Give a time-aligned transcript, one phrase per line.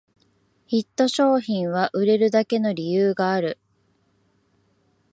[0.65, 3.59] ヒット商品は売れるだけの理由がある